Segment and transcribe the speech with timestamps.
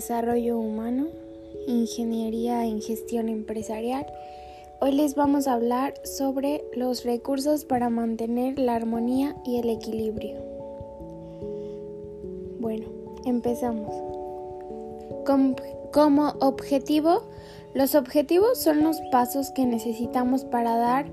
[0.00, 1.08] Desarrollo Humano,
[1.66, 4.06] Ingeniería en Gestión Empresarial.
[4.80, 10.38] Hoy les vamos a hablar sobre los recursos para mantener la armonía y el equilibrio.
[12.60, 12.86] Bueno,
[13.26, 13.94] empezamos.
[15.92, 17.24] Como objetivo,
[17.74, 21.04] los objetivos son los pasos que necesitamos para dar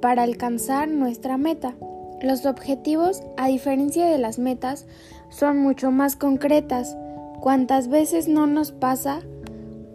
[0.00, 1.74] para alcanzar nuestra meta.
[2.22, 4.86] Los objetivos, a diferencia de las metas,
[5.28, 6.96] son mucho más concretas.
[7.40, 9.20] ¿Cuántas veces no nos pasa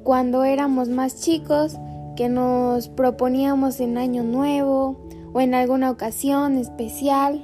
[0.03, 1.77] cuando éramos más chicos
[2.15, 4.97] que nos proponíamos en año nuevo
[5.33, 7.43] o en alguna ocasión especial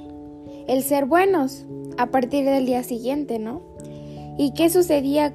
[0.68, 1.66] el ser buenos
[1.98, 3.62] a partir del día siguiente, ¿no?
[4.38, 5.34] ¿Y qué sucedía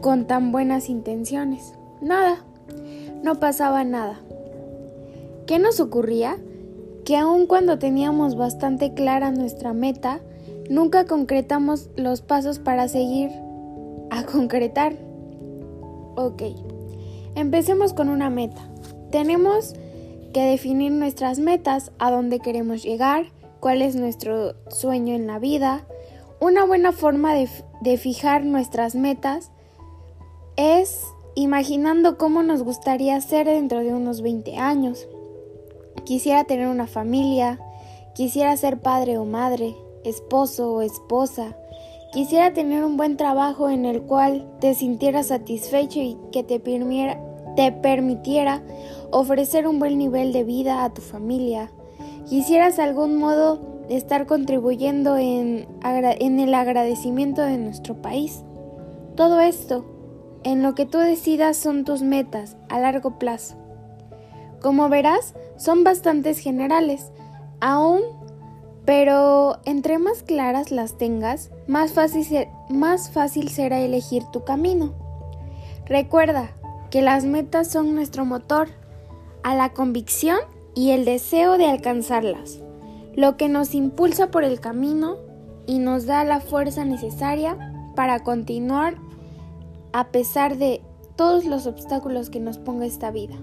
[0.00, 1.74] con tan buenas intenciones?
[2.00, 2.44] Nada,
[3.22, 4.20] no pasaba nada.
[5.46, 6.36] ¿Qué nos ocurría?
[7.08, 10.20] que aun cuando teníamos bastante clara nuestra meta,
[10.68, 13.30] nunca concretamos los pasos para seguir
[14.10, 14.96] a concretar.
[16.16, 16.42] Ok,
[17.34, 18.68] empecemos con una meta.
[19.10, 19.74] Tenemos
[20.32, 23.26] que definir nuestras metas, a dónde queremos llegar,
[23.60, 25.86] cuál es nuestro sueño en la vida.
[26.40, 27.48] Una buena forma de,
[27.80, 29.50] de fijar nuestras metas
[30.56, 35.06] es imaginando cómo nos gustaría ser dentro de unos 20 años.
[36.04, 37.60] Quisiera tener una familia,
[38.14, 41.56] quisiera ser padre o madre, esposo o esposa.
[42.12, 48.62] Quisiera tener un buen trabajo en el cual te sintieras satisfecho y que te, permitiera
[49.10, 51.70] ofrecer un buen nivel de vida a tu familia.
[52.26, 58.42] Quisieras algún modo estar contribuyendo en, en el agradecimiento de nuestro país.
[59.14, 59.84] Todo esto,
[60.44, 63.56] en lo que tú decidas, son tus metas a largo plazo.
[64.62, 67.12] Como verás, son bastantes generales,
[67.60, 68.00] aún,
[68.88, 74.94] pero entre más claras las tengas, más fácil, será elegir tu camino.
[75.84, 76.52] Recuerda
[76.88, 78.68] que las metas son nuestro motor
[79.42, 80.38] a la convicción
[80.74, 82.60] y el deseo de alcanzarlas,
[83.14, 85.18] lo que nos impulsa por el camino
[85.66, 87.58] y nos da la fuerza necesaria
[87.94, 88.94] para continuar
[89.92, 90.80] a pesar de
[91.14, 93.34] todos los obstáculos que nos ponga esta vida.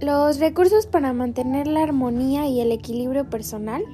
[0.00, 3.84] Los recursos para mantener la armonía y el equilibrio personal.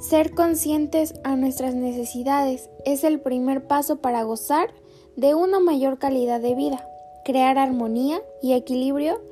[0.00, 4.74] Ser conscientes a nuestras necesidades es el primer paso para gozar
[5.14, 6.84] de una mayor calidad de vida,
[7.24, 9.22] crear armonía y equilibrio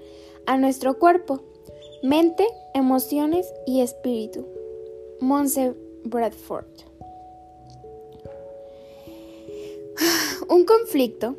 [0.47, 1.43] a nuestro cuerpo,
[2.01, 4.47] mente, emociones y espíritu.
[5.21, 5.75] Monse
[6.05, 6.69] Bradford.
[10.49, 11.35] Un conflicto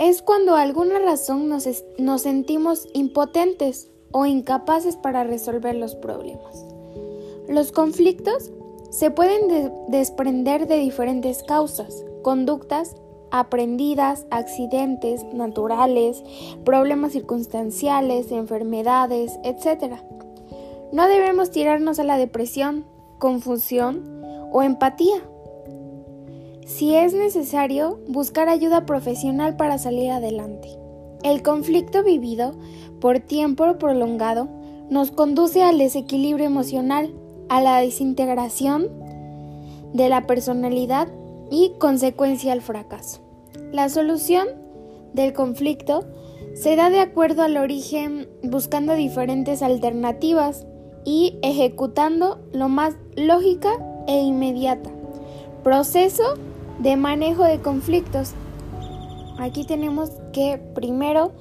[0.00, 1.68] es cuando alguna razón nos,
[1.98, 6.64] nos sentimos impotentes o incapaces para resolver los problemas.
[7.48, 8.50] Los conflictos
[8.90, 12.96] se pueden desprender de diferentes causas, conductas
[13.30, 16.24] aprendidas, accidentes naturales,
[16.64, 19.96] problemas circunstanciales, enfermedades, etc.
[20.92, 22.86] No debemos tirarnos a la depresión,
[23.18, 25.22] confusión o empatía
[26.70, 30.68] si es necesario, buscar ayuda profesional para salir adelante.
[31.24, 32.54] El conflicto vivido
[33.00, 34.48] por tiempo prolongado
[34.88, 37.12] nos conduce al desequilibrio emocional,
[37.48, 38.88] a la desintegración
[39.92, 41.08] de la personalidad
[41.50, 43.20] y consecuencia al fracaso.
[43.72, 44.46] La solución
[45.12, 46.04] del conflicto
[46.54, 50.66] se da de acuerdo al origen buscando diferentes alternativas
[51.04, 53.72] y ejecutando lo más lógica
[54.06, 54.90] e inmediata.
[55.64, 56.36] Proceso
[56.80, 58.32] de manejo de conflictos.
[59.38, 61.32] Aquí tenemos que primero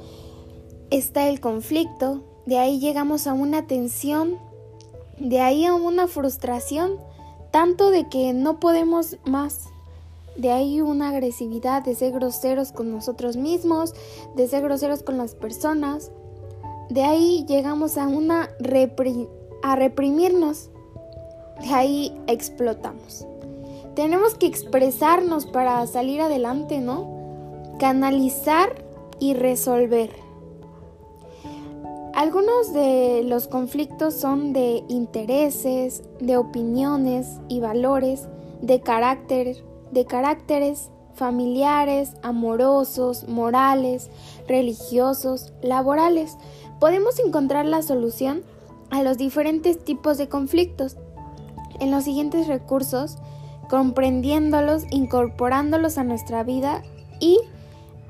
[0.89, 4.37] está el conflicto, de ahí llegamos a una tensión,
[5.17, 6.97] de ahí a una frustración,
[7.51, 9.65] tanto de que no podemos más.
[10.35, 13.93] De ahí una agresividad, de ser groseros con nosotros mismos,
[14.35, 16.11] de ser groseros con las personas.
[16.89, 18.49] De ahí llegamos a una
[19.63, 20.69] a reprimirnos.
[21.61, 23.27] De ahí explotamos
[23.99, 27.75] tenemos que expresarnos para salir adelante, ¿no?
[27.79, 28.81] Canalizar
[29.19, 30.09] y resolver.
[32.13, 38.29] Algunos de los conflictos son de intereses, de opiniones y valores,
[38.61, 44.09] de carácter, de caracteres familiares, amorosos, morales,
[44.47, 46.37] religiosos, laborales.
[46.79, 48.43] Podemos encontrar la solución
[48.91, 50.95] a los diferentes tipos de conflictos
[51.81, 53.17] en los siguientes recursos
[53.69, 56.81] comprendiéndolos, incorporándolos a nuestra vida
[57.19, 57.39] y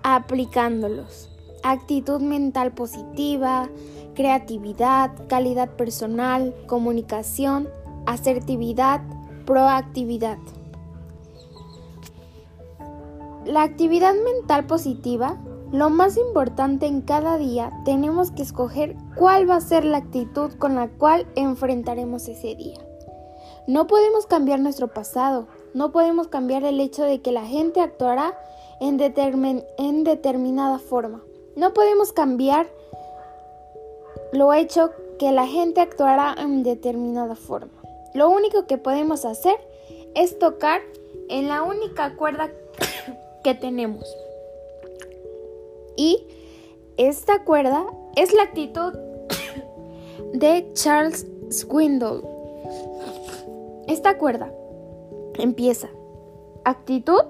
[0.04, 1.30] aplicándolos.
[1.62, 3.70] Actitud mental positiva,
[4.16, 7.68] creatividad, calidad personal, comunicación,
[8.06, 9.02] asertividad,
[9.46, 10.38] proactividad.
[13.46, 15.38] La actividad mental positiva,
[15.72, 20.54] lo más importante en cada día, tenemos que escoger cuál va a ser la actitud
[20.54, 22.89] con la cual enfrentaremos ese día.
[23.70, 25.46] No podemos cambiar nuestro pasado,
[25.76, 28.36] no podemos cambiar el hecho de que la gente actuará
[28.82, 31.22] en, determinada forma.
[31.56, 32.66] No podemos cambiar
[34.34, 34.90] lo hecho
[35.20, 37.80] que la gente actuará en determinada forma.
[38.16, 39.58] Lo único que podemos hacer
[40.16, 40.82] es tocar
[41.30, 42.50] en la única cuerda
[43.44, 44.04] que tenemos.
[45.96, 46.26] Y
[46.98, 47.86] esta cuerda
[48.16, 48.94] es la actitud
[50.34, 52.39] de Charles Swindoll.
[53.90, 54.54] Esta cuerda
[55.40, 55.90] empieza
[56.64, 57.24] actitud,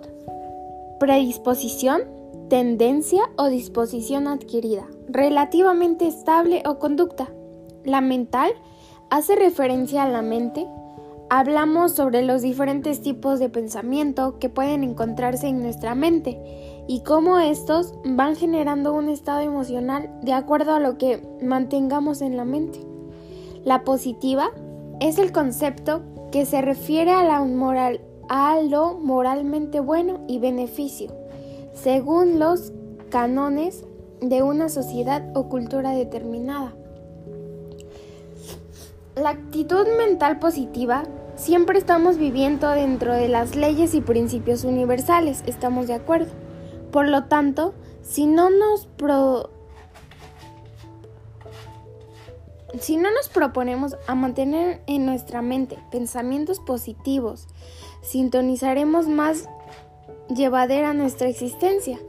[0.99, 2.01] predisposición,
[2.49, 7.29] tendencia o disposición adquirida, relativamente estable o conducta.
[7.85, 8.51] La mental
[9.09, 10.67] hace referencia a la mente.
[11.29, 16.41] Hablamos sobre los diferentes tipos de pensamiento que pueden encontrarse en nuestra mente
[16.89, 22.35] y cómo estos van generando un estado emocional de acuerdo a lo que mantengamos en
[22.35, 22.81] la mente.
[23.63, 24.51] La positiva
[24.99, 31.11] es el concepto que se refiere a, lo moralmente bueno y beneficio,
[31.73, 32.71] según los
[33.09, 33.83] cánones
[34.21, 36.73] de una sociedad o cultura determinada.
[39.15, 41.03] La actitud mental positiva
[41.35, 46.31] siempre estamos viviendo dentro de las leyes y principios universales, estamos de acuerdo.
[46.91, 48.87] Por lo tanto, si no nos
[52.79, 57.47] si no nos proponemos a mantener en nuestra mente pensamientos positivos,
[58.01, 59.49] sintonizaremos más
[60.29, 61.99] llevadera nuestra existencia.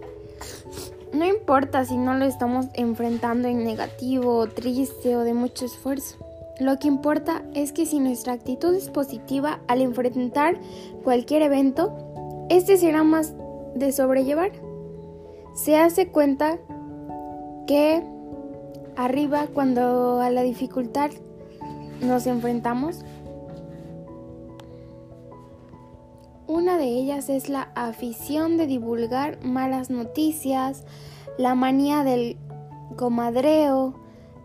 [1.12, 6.16] No importa si no lo estamos enfrentando en negativo, triste o de mucho esfuerzo.
[6.60, 10.58] Lo que importa es que si nuestra actitud es positiva al enfrentar
[11.02, 13.34] cualquier evento, este será más
[13.74, 14.52] de sobrellevar.
[15.54, 16.58] Se hace cuenta
[17.66, 18.04] que
[18.96, 21.10] arriba cuando a la dificultad
[22.00, 23.04] nos enfrentamos,
[26.46, 30.84] una de ellas es la afición de divulgar malas noticias,
[31.38, 32.38] la manía del
[32.96, 33.94] comadreo,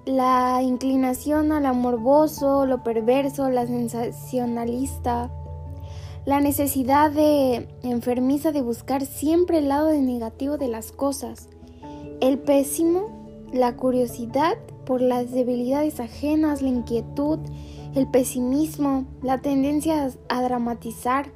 [0.05, 5.31] la inclinación a lo morboso, lo perverso, la sensacionalista,
[6.25, 11.49] la necesidad de enfermiza de buscar siempre el lado negativo de las cosas,
[12.21, 13.14] el pésimo,
[13.55, 17.39] la curiosidad por las debilidades ajenas, la inquietud,
[17.95, 21.31] el pesimismo, la tendencia a dramatizar.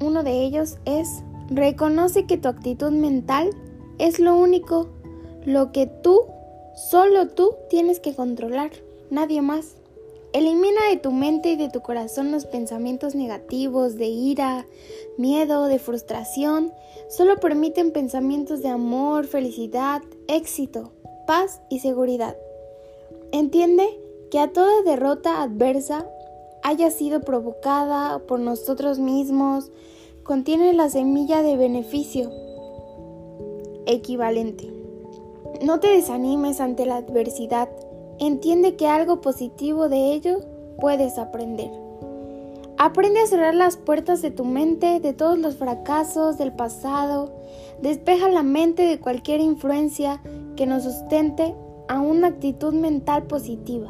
[0.00, 3.50] Uno de ellos es reconoce que tu actitud mental
[3.98, 4.88] es lo único,
[5.44, 6.22] lo que tú,
[6.74, 8.70] solo tú, tienes que controlar,
[9.10, 9.75] nadie más.
[10.36, 14.66] Elimina de tu mente y de tu corazón los pensamientos negativos de ira,
[15.16, 16.74] miedo, de frustración.
[17.08, 20.92] Solo permiten pensamientos de amor, felicidad, éxito,
[21.26, 22.36] paz y seguridad.
[23.32, 23.88] Entiende
[24.30, 26.06] que a toda derrota adversa
[26.62, 29.72] haya sido provocada por nosotros mismos,
[30.22, 32.30] contiene la semilla de beneficio
[33.86, 34.70] equivalente.
[35.62, 37.70] No te desanimes ante la adversidad.
[38.18, 40.40] Entiende que algo positivo de ello
[40.80, 41.70] puedes aprender.
[42.78, 47.32] Aprende a cerrar las puertas de tu mente de todos los fracasos del pasado.
[47.80, 50.20] Despeja la mente de cualquier influencia
[50.56, 51.54] que nos sustente
[51.88, 53.88] a una actitud mental positiva.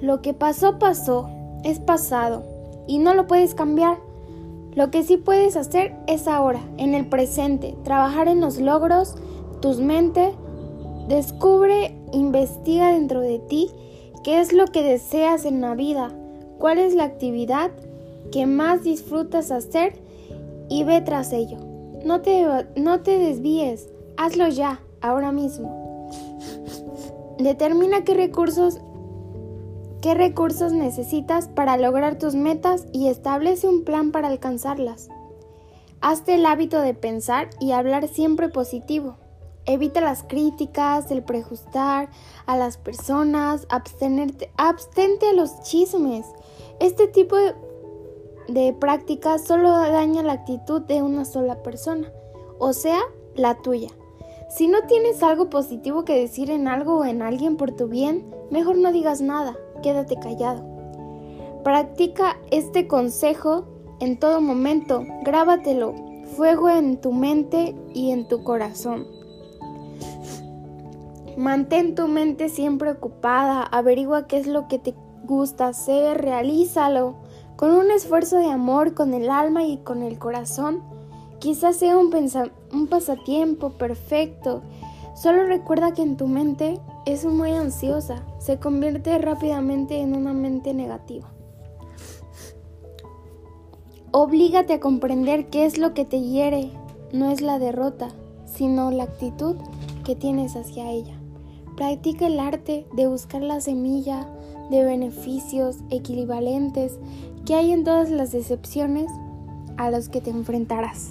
[0.00, 1.28] Lo que pasó pasó,
[1.64, 2.44] es pasado
[2.86, 3.98] y no lo puedes cambiar.
[4.74, 9.14] Lo que sí puedes hacer es ahora, en el presente, trabajar en los logros,
[9.60, 10.34] tus mente,
[11.08, 13.70] descubre, investiga dentro de ti
[14.24, 16.10] qué es lo que deseas en la vida,
[16.58, 17.70] cuál es la actividad
[18.32, 19.94] que más disfrutas hacer
[20.68, 21.58] y ve tras ello.
[22.04, 22.46] No te,
[22.76, 26.08] no te desvíes, hazlo ya, ahora mismo.
[27.38, 28.80] Determina qué recursos
[30.00, 35.08] qué recursos necesitas para lograr tus metas y establece un plan para alcanzarlas.
[36.00, 39.16] Hazte el hábito de pensar y hablar siempre positivo.
[39.66, 42.08] Evita las críticas, el prejuzgar
[42.46, 46.26] a las personas, abstenerte, abstente a los chismes.
[46.80, 47.54] Este tipo de,
[48.48, 52.12] de prácticas solo daña la actitud de una sola persona,
[52.58, 53.00] o sea,
[53.34, 53.90] la tuya.
[54.48, 58.32] Si no tienes algo positivo que decir en algo o en alguien por tu bien,
[58.50, 60.64] mejor no digas nada quédate callado.
[61.64, 63.64] Practica este consejo
[64.00, 65.94] en todo momento, grábatelo,
[66.36, 69.06] fuego en tu mente y en tu corazón.
[71.36, 77.16] Mantén tu mente siempre ocupada, averigua qué es lo que te gusta hacer, realízalo.
[77.56, 80.82] Con un esfuerzo de amor, con el alma y con el corazón,
[81.38, 82.10] quizás sea un,
[82.72, 84.62] un pasatiempo perfecto.
[85.14, 90.72] Solo recuerda que en tu mente es muy ansiosa, se convierte rápidamente en una mente
[90.72, 91.28] negativa.
[94.10, 96.70] Oblígate a comprender qué es lo que te hiere,
[97.12, 98.08] no es la derrota,
[98.46, 99.56] sino la actitud
[100.04, 101.18] que tienes hacia ella.
[101.76, 104.26] Practica el arte de buscar la semilla
[104.70, 106.98] de beneficios equivalentes
[107.44, 109.10] que hay en todas las decepciones
[109.76, 111.10] a los que te enfrentarás.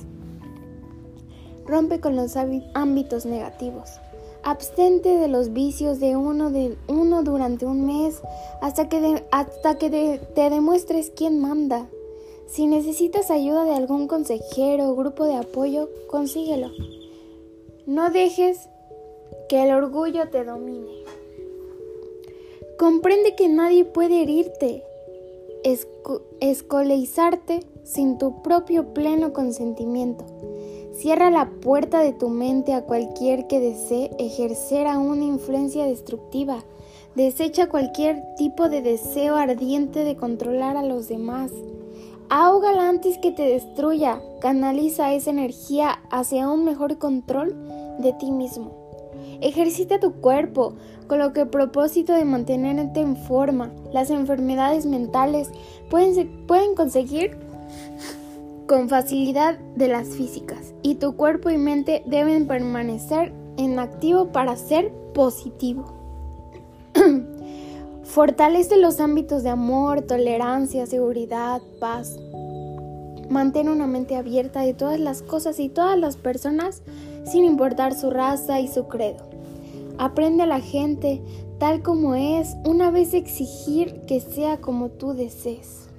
[1.67, 3.99] Rompe con los ámbitos negativos.
[4.43, 8.21] Abstente de los vicios de uno, de uno durante un mes
[8.61, 11.87] hasta que, hasta que te demuestres quién manda.
[12.47, 16.69] Si necesitas ayuda de algún consejero o grupo de apoyo, consíguelo.
[17.87, 18.69] No dejes
[19.49, 21.03] que el orgullo te domine.
[22.77, 24.83] Comprende que nadie puede herirte,
[26.41, 30.25] escoleizarte sin tu propio pleno consentimiento.
[30.93, 36.63] Cierra la puerta de tu mente a cualquier que desee ejercer a una influencia destructiva.
[37.15, 41.51] Desecha cualquier tipo de deseo ardiente de controlar a los demás.
[42.29, 44.21] Ahógala antes que te destruya.
[44.41, 47.55] Canaliza esa energía hacia un mejor control
[47.99, 48.84] de ti mismo.
[49.41, 50.73] Ejercita tu cuerpo
[51.07, 53.71] con lo que propósito de mantenerte en forma.
[53.93, 55.49] Las enfermedades mentales
[55.89, 57.37] pueden, pueden conseguir
[58.67, 64.55] con facilidad de las físicas y tu cuerpo y mente deben permanecer en activo para
[64.55, 65.93] ser positivo.
[68.03, 72.17] Fortalece los ámbitos de amor, tolerancia, seguridad, paz.
[73.29, 76.83] Mantén una mente abierta de todas las cosas y todas las personas
[77.25, 79.27] sin importar su raza y su credo.
[79.97, 81.21] Aprende a la gente
[81.57, 85.89] tal como es, una vez exigir que sea como tú desees.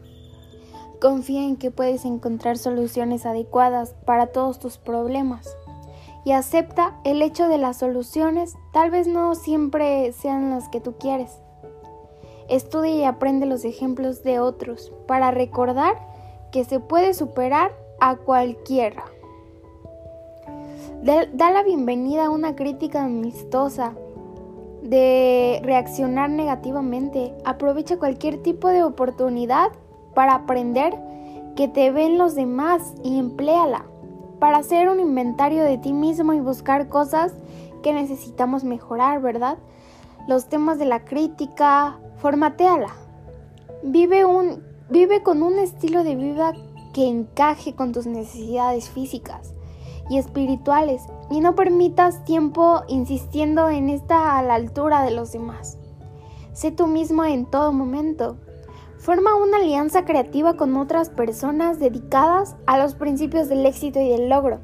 [1.01, 5.57] Confía en que puedes encontrar soluciones adecuadas para todos tus problemas
[6.25, 10.95] y acepta el hecho de las soluciones tal vez no siempre sean las que tú
[10.99, 11.31] quieres.
[12.49, 16.16] Estudia y aprende los ejemplos de otros para recordar
[16.57, 17.71] que se puede superar
[18.01, 19.05] a cualquiera.
[21.03, 23.93] Da la bienvenida a una crítica amistosa
[24.81, 27.35] de reaccionar negativamente.
[27.45, 29.69] Aprovecha cualquier tipo de oportunidad
[30.15, 30.99] para aprender
[31.57, 33.85] que te ven los demás y empléala
[34.39, 37.35] para hacer un inventario de ti mismo y buscar cosas
[37.83, 39.59] que necesitamos mejorar, ¿verdad?
[40.27, 42.95] Los temas de la crítica, formateala.
[43.83, 46.53] Vive, un, vive con un estilo de vida
[46.93, 49.53] que encaje con tus necesidades físicas
[50.09, 55.79] y espirituales y no permitas tiempo insistiendo en estar a la altura de los demás.
[56.53, 58.39] Sé tú mismo en todo momento.
[58.99, 64.29] Forma una alianza creativa con otras personas dedicadas a los principios del éxito y del
[64.29, 64.61] logro.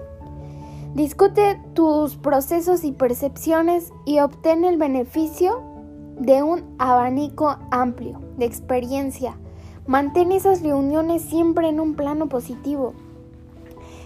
[0.94, 5.62] Discute tus procesos y percepciones y obtén el beneficio
[6.18, 9.36] de un abanico amplio de experiencia.
[9.86, 12.94] Mantén esas reuniones siempre en un plano positivo.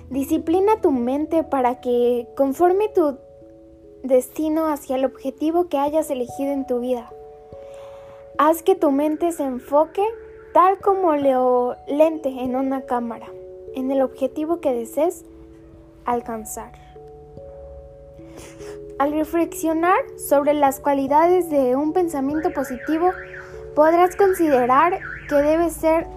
[0.09, 3.19] Disciplina tu mente para que conforme tu
[4.03, 7.11] destino hacia el objetivo que hayas elegido en tu vida.
[8.39, 10.03] Haz que tu mente se enfoque
[10.55, 13.27] tal como leo lente en una cámara,
[13.75, 15.25] en el objetivo que desees
[16.07, 16.73] alcanzar.
[18.99, 23.11] Al reflexionar sobre las cualidades de un pensamiento positivo,
[23.77, 26.09] podrás considerar que debe ser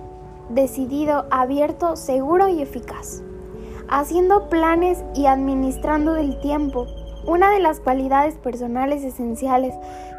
[0.50, 3.22] decidido, abierto, seguro y eficaz
[3.90, 6.86] haciendo planes y administrando el tiempo.
[7.26, 9.74] Una de las cualidades personales esenciales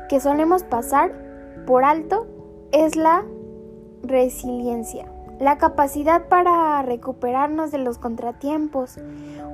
[0.09, 1.12] que solemos pasar
[1.66, 2.26] por alto
[2.73, 3.25] es la
[4.02, 5.06] resiliencia,
[5.38, 8.99] la capacidad para recuperarnos de los contratiempos.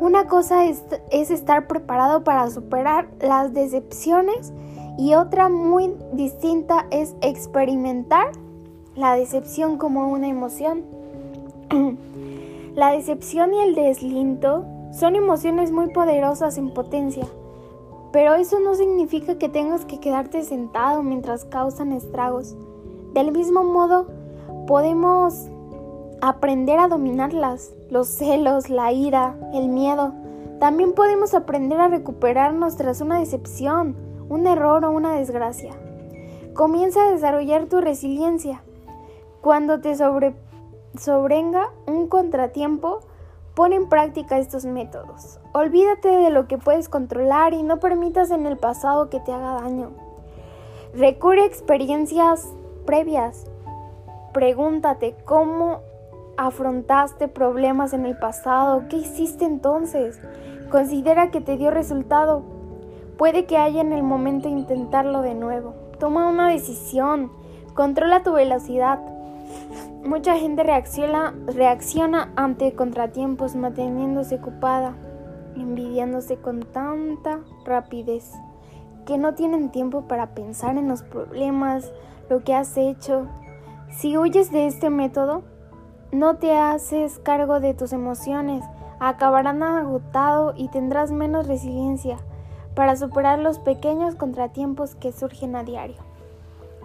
[0.00, 4.52] Una cosa es, estar preparado para superar las decepciones
[4.99, 8.33] y otra muy distinta es experimentar
[8.95, 10.85] la decepción como una emoción.
[12.75, 17.25] La decepción y el deslinto son emociones muy poderosas en potencia,
[18.12, 22.55] pero eso no significa que tengas que quedarte sentado mientras causan estragos.
[23.15, 24.09] Del mismo modo,
[24.67, 25.49] podemos
[26.21, 30.12] aprender a dominarlas, los celos, la ira, el miedo.
[30.61, 33.97] También podemos aprender a recuperarnos tras una decepción,
[34.28, 35.73] un error o una desgracia.
[36.54, 38.62] Comienza a desarrollar tu resiliencia.
[39.40, 40.35] Cuando te sobre
[40.99, 43.00] sobrenga un contratiempo,
[43.56, 45.40] Pon en práctica estos métodos.
[45.54, 49.62] Olvídate de lo que puedes controlar y no permitas en el pasado que te haga
[49.62, 49.92] daño.
[50.95, 52.52] Recurre a experiencias
[52.85, 53.47] previas.
[54.35, 55.80] Pregúntate cómo
[56.37, 60.21] afrontaste problemas en el pasado, qué hiciste entonces.
[60.71, 62.42] Considera que te dio resultado.
[63.17, 65.75] Puede que haya en el momento intentarlo de nuevo.
[65.99, 67.33] Toma una decisión.
[67.75, 69.01] Controla tu velocidad.
[70.05, 74.95] Mucha gente reacciona, reacciona ante contratiempos manteniéndose ocupada,
[75.57, 78.33] envidiándose con tanta rapidez
[79.07, 81.93] que no tienen tiempo para pensar en los problemas,
[82.29, 83.29] lo que has hecho.
[83.89, 85.43] Si huyes de este método,
[86.13, 88.65] no te haces cargo de tus emociones,
[89.01, 92.19] acabarán agotado y tendrás menos resiliencia
[92.76, 95.97] para superar los pequeños contratiempos que surgen a diario.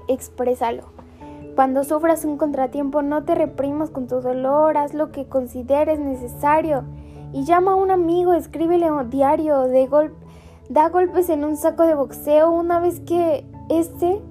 [0.07, 0.83] Exprésalo.
[1.55, 6.85] Cuando sufras un contratiempo, no te reprimas con tu dolor, haz lo que consideres necesario
[7.33, 9.87] y llama a un amigo, escríbele un diario, de
[10.69, 14.21] da golpes en un saco de boxeo una vez que este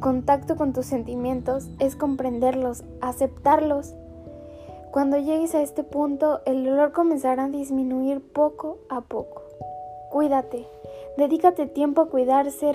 [0.00, 3.94] contacto con tus sentimientos es comprenderlos, aceptarlos.
[4.94, 9.42] Cuando llegues a este punto, el dolor comenzará a disminuir poco a poco.
[10.08, 10.68] Cuídate,
[11.16, 12.72] dedícate tiempo a cuidarse,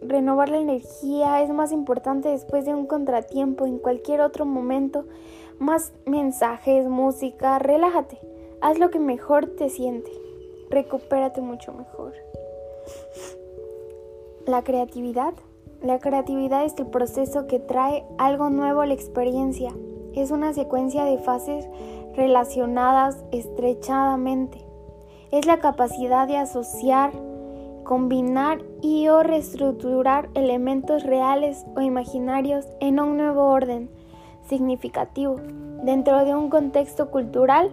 [0.00, 5.06] renovar la energía es más importante después de un contratiempo, en cualquier otro momento,
[5.58, 8.20] más mensajes, música, relájate,
[8.60, 10.12] haz lo que mejor te siente,
[10.70, 12.12] recupérate mucho mejor.
[14.46, 15.34] La creatividad
[15.82, 19.74] la creatividad es el proceso que trae algo nuevo a la experiencia.
[20.16, 21.68] Es una secuencia de fases
[22.16, 24.64] relacionadas estrechadamente.
[25.30, 27.12] Es la capacidad de asociar,
[27.84, 33.90] combinar y o reestructurar elementos reales o imaginarios en un nuevo orden
[34.48, 35.36] significativo
[35.84, 37.70] dentro de un contexto cultural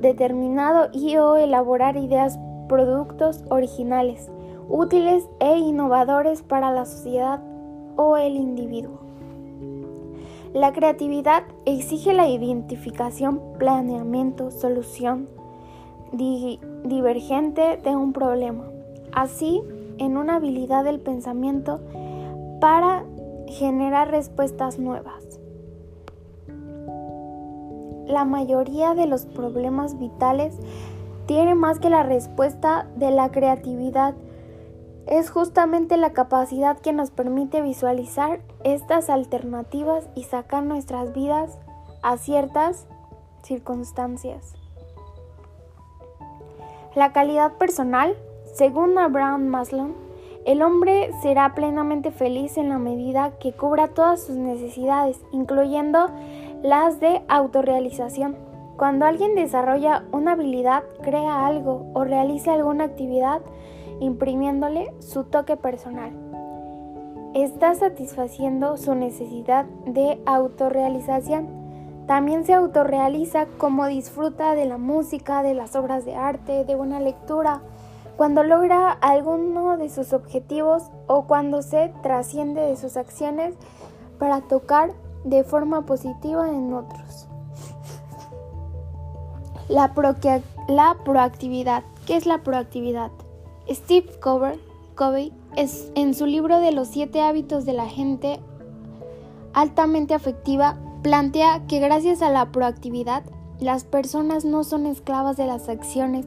[0.00, 4.30] determinado y o elaborar ideas, productos originales
[4.70, 7.42] útiles e innovadores para la sociedad
[7.96, 9.07] o el individuo.
[10.58, 15.28] La creatividad exige la identificación, planeamiento, solución
[16.10, 18.64] divergente de un problema,
[19.12, 19.62] así
[19.98, 21.78] en una habilidad del pensamiento
[22.60, 23.04] para
[23.46, 25.38] generar respuestas nuevas.
[28.08, 30.58] La mayoría de los problemas vitales
[31.26, 34.16] tiene más que la respuesta de la creatividad
[35.06, 38.40] es justamente la capacidad que nos permite visualizar
[38.74, 41.58] estas alternativas y sacar nuestras vidas
[42.02, 42.86] a ciertas
[43.42, 44.54] circunstancias.
[46.94, 48.16] La calidad personal,
[48.54, 49.94] según Abraham Maslow,
[50.44, 56.08] el hombre será plenamente feliz en la medida que cubra todas sus necesidades, incluyendo
[56.62, 58.36] las de autorrealización.
[58.76, 63.42] Cuando alguien desarrolla una habilidad, crea algo o realiza alguna actividad,
[64.00, 66.27] imprimiéndole su toque personal.
[67.38, 71.46] Está satisfaciendo su necesidad de autorrealización.
[72.08, 76.98] También se autorrealiza como disfruta de la música, de las obras de arte, de una
[76.98, 77.62] lectura,
[78.16, 83.54] cuando logra alguno de sus objetivos o cuando se trasciende de sus acciones
[84.18, 84.90] para tocar
[85.22, 87.28] de forma positiva en otros.
[89.68, 89.92] La,
[90.66, 91.84] la proactividad.
[92.04, 93.12] ¿Qué es la proactividad?
[93.70, 94.10] Steve
[95.54, 98.40] Es, en su libro de los siete hábitos de la gente
[99.54, 103.22] altamente afectiva plantea que gracias a la proactividad
[103.60, 106.26] las personas no son esclavas de las acciones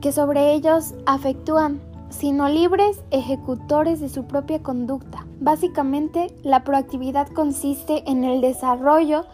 [0.00, 5.24] que sobre ellos afectúan, sino libres ejecutores de su propia conducta.
[5.38, 9.26] Básicamente, la proactividad consiste en el desarrollo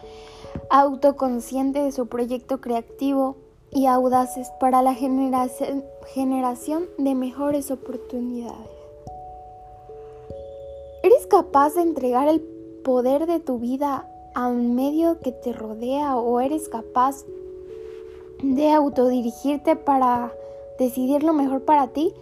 [0.69, 3.37] autoconsciente de su proyecto creativo,
[3.73, 5.83] y audaces para la generación
[6.97, 8.69] de mejores oportunidades.
[11.03, 12.41] ¿Eres capaz de entregar el
[12.83, 17.25] poder de tu vida a un medio que te rodea o eres capaz
[18.41, 20.33] de autodirigirte para
[20.77, 22.13] decidir lo mejor para ti?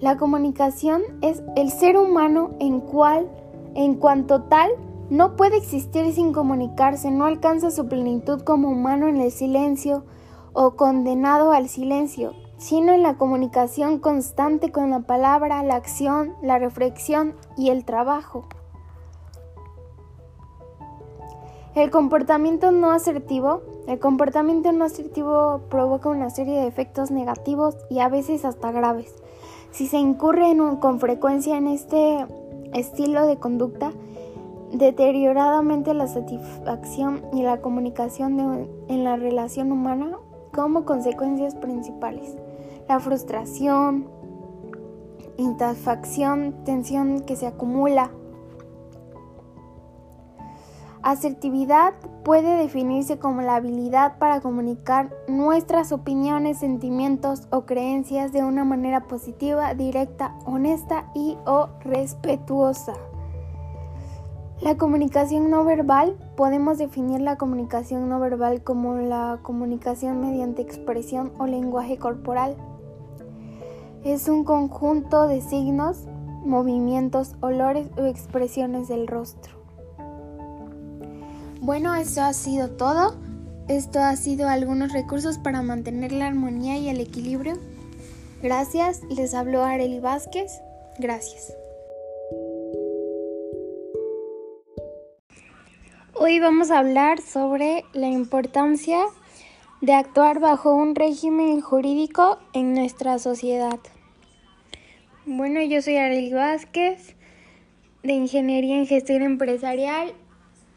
[0.00, 3.28] La comunicación es el ser humano en cual,
[3.74, 4.70] en cuanto tal,
[5.10, 10.04] no puede existir sin comunicarse, no alcanza su plenitud como humano en el silencio
[10.52, 16.58] o condenado al silencio, sino en la comunicación constante con la palabra, la acción, la
[16.58, 18.46] reflexión y el trabajo.
[21.74, 23.62] El comportamiento no asertivo.
[23.86, 29.14] El comportamiento no asertivo provoca una serie de efectos negativos y a veces hasta graves.
[29.70, 32.26] Si se incurre con frecuencia en este
[32.72, 33.92] estilo de conducta,
[34.72, 40.16] deterioradamente la satisfacción y la comunicación en la relación humana
[40.52, 42.36] como consecuencias principales
[42.88, 44.06] la frustración,
[45.36, 48.10] insatisfacción, tensión que se acumula.
[51.04, 58.64] Asertividad puede definirse como la habilidad para comunicar nuestras opiniones, sentimientos o creencias de una
[58.64, 62.94] manera positiva, directa, honesta y o respetuosa.
[64.60, 71.32] La comunicación no verbal, podemos definir la comunicación no verbal como la comunicación mediante expresión
[71.38, 72.56] o lenguaje corporal
[74.04, 76.04] es un conjunto de signos,
[76.44, 79.53] movimientos, olores o expresiones del rostro.
[81.64, 83.16] Bueno, esto ha sido todo.
[83.68, 87.54] Esto ha sido algunos recursos para mantener la armonía y el equilibrio.
[88.42, 90.60] Gracias, les habló Areli Vázquez.
[90.98, 91.54] Gracias.
[96.12, 98.98] Hoy vamos a hablar sobre la importancia
[99.80, 103.80] de actuar bajo un régimen jurídico en nuestra sociedad.
[105.24, 107.16] Bueno, yo soy Ariel Vázquez
[108.02, 110.12] de Ingeniería en Gestión Empresarial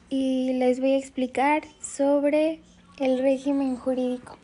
[0.10, 2.62] y les voy a explicar sobre
[3.00, 4.38] el régimen jurídico.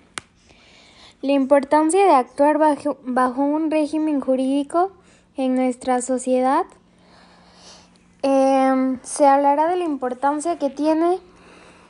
[1.21, 4.91] La importancia de actuar bajo, bajo un régimen jurídico
[5.37, 6.65] en nuestra sociedad.
[8.21, 11.19] Em, se hablará de la importancia que tiene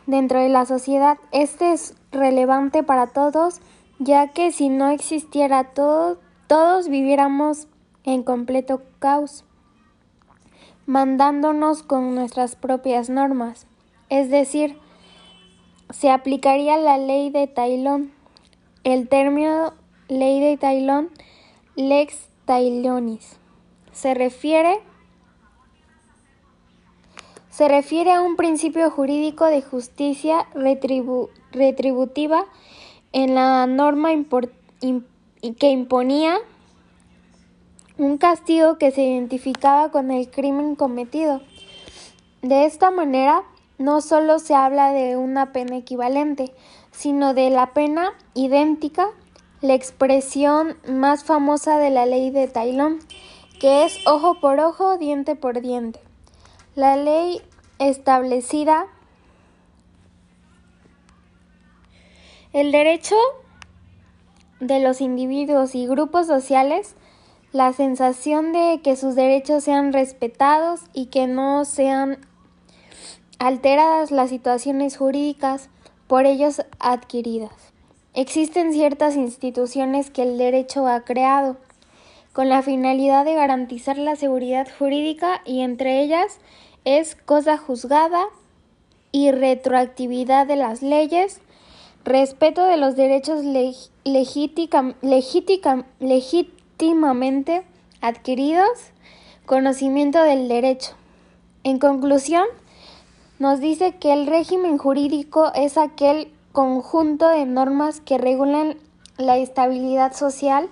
[0.06, 1.18] dentro de la sociedad.
[1.32, 3.60] Este es relevante para todos,
[4.00, 7.68] ya que si no existiera todo, todos viviéramos
[8.04, 9.46] en completo caos,
[10.86, 13.68] mandándonos con nuestras propias normas.
[14.10, 14.78] Es decir,
[15.90, 18.12] se aplicaría la ley de Tailón.
[18.84, 19.74] El término
[20.10, 21.10] ley de Tailón,
[21.76, 23.38] lex Tailonis,
[23.92, 24.80] se refiere
[27.50, 32.46] se refiere a un principio jurídico de justicia retributiva
[33.12, 34.10] en la norma
[35.60, 36.40] que imponía
[37.98, 41.42] un castigo que se identificaba con el crimen cometido.
[42.42, 43.44] De esta manera,
[43.78, 46.54] no solo se habla de una pena equivalente,
[46.92, 49.10] sino de la pena idéntica,
[49.62, 53.00] la expresión más famosa de la ley de Tailón,
[53.60, 56.00] que es ojo por ojo, diente por diente.
[56.76, 57.42] La ley
[57.80, 58.88] establecida
[62.52, 63.16] el derecho
[64.60, 66.96] de los individuos y grupos sociales
[67.54, 72.18] la sensación de que sus derechos sean respetados y que no sean
[73.38, 75.70] alteradas las situaciones jurídicas
[76.08, 77.54] por ellos adquiridas.
[78.16, 81.58] Existen ciertas instituciones que el derecho ha creado
[82.34, 86.40] con la finalidad de garantizar la seguridad jurídica y entre ellas
[86.86, 88.26] es cosa juzgada
[89.12, 91.40] y retroactividad de las leyes,
[92.04, 93.44] respeto de los derechos
[96.84, 97.64] legítima,
[98.02, 98.92] adquiridos,
[99.46, 100.92] conocimiento del derecho.
[101.64, 102.46] En conclusión,
[103.40, 108.78] nos dice que el régimen jurídico es aquel conjunto de normas que regulan
[109.18, 110.70] la estabilidad social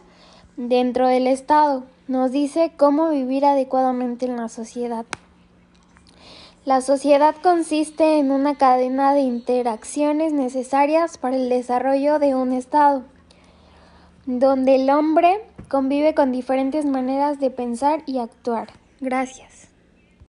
[0.58, 1.84] dentro del Estado.
[2.08, 5.06] Nos dice cómo vivir adecuadamente en la sociedad.
[6.66, 13.04] La sociedad consiste en una cadena de interacciones necesarias para el desarrollo de un Estado,
[14.26, 18.70] donde el hombre convive con diferentes maneras de pensar y actuar.
[19.00, 19.71] Gracias.